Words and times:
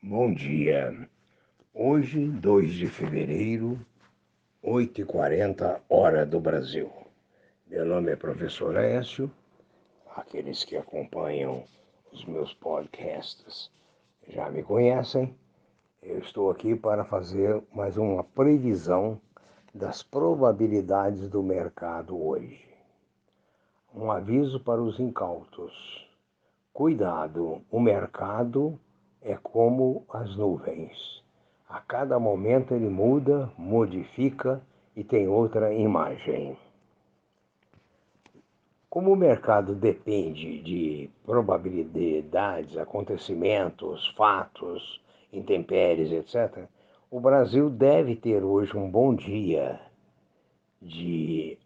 Bom 0.00 0.32
dia. 0.32 1.08
Hoje, 1.74 2.28
2 2.28 2.72
de 2.72 2.86
fevereiro, 2.86 3.84
8h40, 4.62 5.80
hora 5.88 6.24
do 6.24 6.38
Brasil. 6.38 6.88
Meu 7.66 7.84
nome 7.84 8.12
é 8.12 8.16
professor 8.16 8.76
Écio. 8.76 9.28
Aqueles 10.14 10.62
que 10.62 10.76
acompanham 10.76 11.64
os 12.12 12.24
meus 12.26 12.54
podcasts 12.54 13.72
já 14.28 14.48
me 14.48 14.62
conhecem. 14.62 15.34
Eu 16.00 16.20
estou 16.20 16.48
aqui 16.48 16.76
para 16.76 17.04
fazer 17.04 17.60
mais 17.74 17.96
uma 17.96 18.22
previsão 18.22 19.20
das 19.74 20.00
probabilidades 20.00 21.28
do 21.28 21.42
mercado 21.42 22.16
hoje. 22.16 22.64
Um 23.92 24.12
aviso 24.12 24.60
para 24.60 24.80
os 24.80 25.00
incautos. 25.00 26.08
Cuidado, 26.72 27.62
o 27.68 27.80
mercado 27.80 28.78
é 29.22 29.36
como 29.36 30.04
as 30.08 30.36
nuvens. 30.36 31.22
A 31.68 31.80
cada 31.80 32.18
momento 32.18 32.74
ele 32.74 32.88
muda, 32.88 33.50
modifica 33.58 34.62
e 34.96 35.04
tem 35.04 35.28
outra 35.28 35.72
imagem. 35.74 36.56
Como 38.88 39.12
o 39.12 39.16
mercado 39.16 39.74
depende 39.74 40.62
de 40.62 41.10
probabilidades, 41.24 42.78
acontecimentos, 42.78 44.08
fatos, 44.16 45.00
intempéries, 45.32 46.10
etc., 46.10 46.66
o 47.10 47.20
Brasil 47.20 47.68
deve 47.70 48.16
ter 48.16 48.42
hoje 48.42 48.76
um 48.76 48.90
bom 48.90 49.14
dia 49.14 49.80
de 50.80 51.58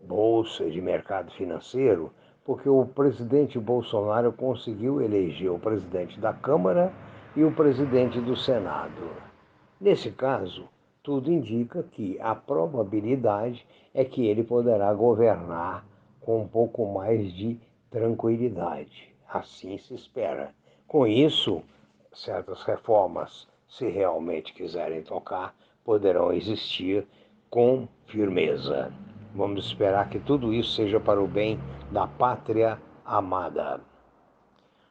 bolsa, 0.00 0.70
de 0.70 0.80
mercado 0.80 1.30
financeiro, 1.32 2.12
porque 2.44 2.68
o 2.68 2.84
presidente 2.84 3.58
Bolsonaro 3.58 4.32
conseguiu 4.32 5.00
eleger 5.00 5.50
o 5.50 5.58
presidente 5.58 6.18
da 6.18 6.32
Câmara 6.32 6.92
e 7.36 7.44
o 7.44 7.52
presidente 7.52 8.20
do 8.20 8.36
Senado. 8.36 9.10
Nesse 9.80 10.10
caso, 10.10 10.68
tudo 11.02 11.32
indica 11.32 11.82
que 11.82 12.18
a 12.20 12.34
probabilidade 12.34 13.66
é 13.94 14.04
que 14.04 14.26
ele 14.26 14.42
poderá 14.42 14.92
governar 14.94 15.84
com 16.20 16.42
um 16.42 16.48
pouco 16.48 16.86
mais 16.92 17.32
de 17.32 17.58
tranquilidade. 17.90 19.12
Assim 19.28 19.78
se 19.78 19.94
espera. 19.94 20.54
Com 20.86 21.06
isso, 21.06 21.62
certas 22.12 22.62
reformas, 22.62 23.48
se 23.68 23.88
realmente 23.88 24.52
quiserem 24.52 25.02
tocar, 25.02 25.54
poderão 25.84 26.32
existir 26.32 27.06
com 27.50 27.88
firmeza. 28.06 28.92
Vamos 29.34 29.64
esperar 29.66 30.10
que 30.10 30.18
tudo 30.18 30.52
isso 30.52 30.72
seja 30.72 31.00
para 31.00 31.22
o 31.22 31.26
bem 31.26 31.58
da 31.90 32.06
pátria 32.06 32.78
amada. 33.04 33.80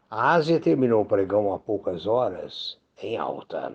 A 0.10 0.32
Ásia 0.34 0.60
terminou 0.60 1.04
o 1.04 1.06
pregão 1.06 1.54
há 1.54 1.60
poucas 1.60 2.08
horas 2.08 2.78
em 3.02 3.18
alta. 3.18 3.72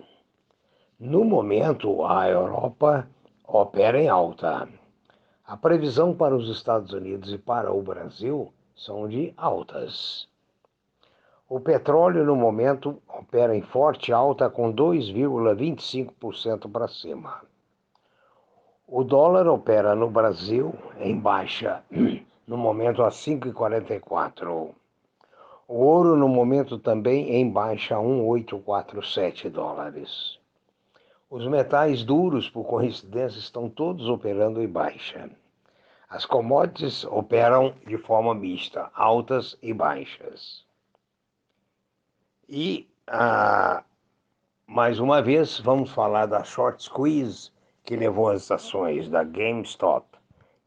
No 0.99 1.23
momento, 1.23 2.03
a 2.03 2.27
Europa 2.27 3.07
opera 3.47 3.97
em 4.01 4.09
alta. 4.09 4.67
A 5.45 5.55
previsão 5.55 6.13
para 6.13 6.35
os 6.35 6.49
Estados 6.49 6.91
Unidos 6.91 7.31
e 7.31 7.37
para 7.37 7.71
o 7.71 7.81
Brasil 7.81 8.51
são 8.75 9.07
de 9.07 9.33
altas. 9.37 10.27
O 11.47 11.61
petróleo, 11.61 12.25
no 12.25 12.35
momento, 12.35 13.01
opera 13.07 13.55
em 13.55 13.61
forte 13.61 14.11
alta 14.11 14.49
com 14.49 14.73
2,25% 14.73 16.69
para 16.69 16.89
cima. 16.89 17.41
O 18.89 19.03
dólar 19.03 19.49
opera 19.49 19.93
no 19.93 20.09
Brasil 20.09 20.73
em 20.97 21.19
baixa, 21.19 21.83
no 22.47 22.55
momento 22.55 23.03
a 23.03 23.09
5,44. 23.09 24.73
O 25.67 25.73
ouro 25.73 26.15
no 26.15 26.29
momento 26.29 26.79
também 26.79 27.33
em 27.33 27.51
baixa 27.51 27.97
a 27.97 27.99
1,847 27.99 29.49
dólares. 29.49 30.39
Os 31.29 31.45
metais 31.45 32.05
duros, 32.05 32.49
por 32.49 32.63
coincidência, 32.63 33.39
estão 33.39 33.69
todos 33.69 34.07
operando 34.07 34.63
em 34.63 34.67
baixa. 34.69 35.29
As 36.09 36.25
commodities 36.25 37.03
operam 37.03 37.73
de 37.85 37.97
forma 37.97 38.33
mista, 38.33 38.89
altas 38.95 39.57
e 39.61 39.73
baixas. 39.73 40.63
E, 42.47 42.89
ah, 43.05 43.83
mais 44.65 44.97
uma 44.97 45.21
vez, 45.21 45.59
vamos 45.59 45.91
falar 45.91 46.25
da 46.25 46.41
short 46.45 46.81
squeeze 46.81 47.51
que 47.87 47.95
levou 47.95 48.27
as 48.27 48.51
ações 48.51 49.07
da 49.07 49.23
GameStop 49.23 50.05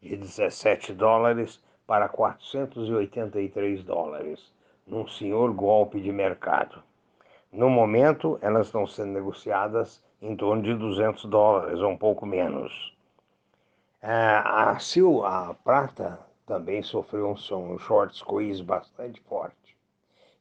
de 0.01 0.17
17 0.17 0.95
dólares 0.95 1.63
para 1.87 2.09
483 2.09 3.85
dólares, 3.85 4.41
num 4.87 5.07
senhor 5.07 5.53
golpe 5.53 6.01
de 6.01 6.11
mercado. 6.11 6.83
No 7.53 7.69
momento, 7.69 8.39
elas 8.41 8.69
estão 8.69 8.87
sendo 8.87 9.13
negociadas 9.13 10.03
em 10.23 10.35
torno 10.35 10.63
de 10.63 10.75
200 10.75 11.27
dólares, 11.27 11.79
ou 11.81 11.91
um 11.91 11.97
pouco 11.97 12.25
menos. 12.25 12.97
É, 14.01 14.41
a, 14.43 14.79
Sil, 14.81 15.21
a 15.23 15.55
prata 15.63 16.19
também 16.47 16.83
sofreu 16.83 17.29
um 17.29 17.79
short 17.79 18.17
squeeze 18.17 18.63
bastante 18.63 19.21
forte. 19.29 19.77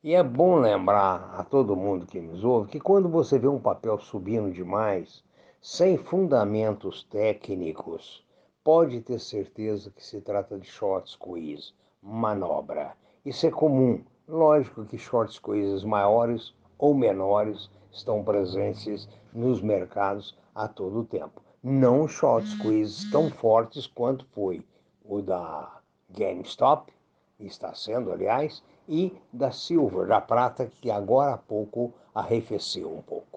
E 0.02 0.16
é 0.16 0.24
bom 0.24 0.56
lembrar 0.56 1.36
a 1.38 1.44
todo 1.44 1.76
mundo 1.76 2.06
que 2.06 2.22
nos 2.22 2.42
ouve 2.42 2.72
que 2.72 2.80
quando 2.80 3.10
você 3.10 3.38
vê 3.38 3.50
um 3.50 3.60
papel 3.60 4.00
subindo 4.00 4.50
demais, 4.50 5.22
sem 5.62 5.97
fundamentos 5.97 7.03
técnicos, 7.03 8.25
pode 8.64 9.02
ter 9.02 9.20
certeza 9.20 9.92
que 9.92 10.02
se 10.02 10.22
trata 10.22 10.58
de 10.58 10.66
short 10.66 11.12
squeeze, 11.12 11.74
manobra. 12.02 12.96
Isso 13.25 13.46
é 13.46 13.52
comum. 13.52 14.02
Lógico 14.25 14.86
que 14.86 14.98
short 14.98 15.34
squeezes 15.34 15.84
maiores 15.84 16.53
ou 16.78 16.96
menores 16.96 17.69
estão 17.92 18.24
presentes 18.24 19.09
nos 19.34 19.62
mercados 19.62 20.38
a 20.56 20.66
todo 20.66 21.03
tempo. 21.03 21.42
Não 21.62 22.08
short 22.08 22.48
squeezes 22.48 23.12
tão 23.12 23.30
fortes 23.30 23.86
quanto 23.86 24.25
foi 24.28 24.66
o 25.03 25.22
da 25.22 25.81
GameStop, 26.09 26.94
está 27.38 27.74
sendo, 27.74 28.14
aliás, 28.14 28.64
e 28.88 29.14
da 29.34 29.52
Silver, 29.52 30.08
da 30.08 30.22
prata, 30.22 30.72
que 30.81 30.90
agora 30.90 31.34
há 31.34 31.38
pouco 31.38 31.94
arrefeceu 32.16 32.92
um 32.92 33.02
pouco. 33.02 33.29